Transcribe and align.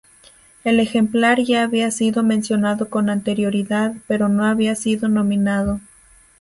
El 0.63 0.79
ejemplar 0.79 1.39
ya 1.43 1.61
había 1.61 1.91
sido 1.91 2.23
mencionado 2.23 2.89
con 2.89 3.11
anterioridad, 3.11 3.93
pero 4.07 4.29
no 4.29 4.45
había 4.45 4.73
sido 4.75 5.07
nominado. 5.09 5.79